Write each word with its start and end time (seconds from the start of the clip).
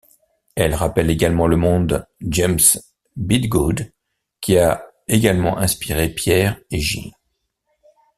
Elle 0.55 0.73
rappelle 0.73 1.11
également 1.11 1.45
le 1.45 1.57
monde 1.57 2.07
James 2.21 2.57
Bidgood 3.17 3.91
qui 4.41 4.57
a 4.57 4.83
également 5.07 5.59
inspiré 5.59 6.09
Pierre 6.09 6.59
et 6.71 6.79
Gilles. 6.79 7.13